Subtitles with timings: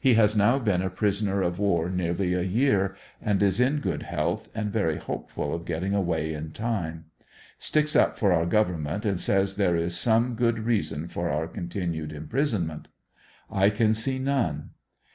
[0.00, 4.04] He has now been a prisoner of war nearly a year, and is in good
[4.04, 7.04] health and very hopeful of getting away in time.
[7.58, 12.14] Sticks up for our government and says there is some good reason for our continued
[12.14, 12.88] imprisonment.
[13.50, 14.70] I can see none.